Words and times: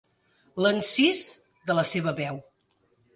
L'encís 0.65 1.21
de 1.71 1.75
la 1.81 1.83
seva 1.91 2.15
veu. 2.21 2.41